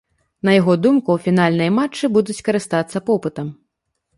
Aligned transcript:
На 0.47 0.53
яго 0.59 0.73
думку, 0.85 1.17
фінальныя 1.27 1.73
матчы 1.79 2.11
будуць 2.17 2.39
карыстацца 2.49 2.97
попытам. 3.11 3.47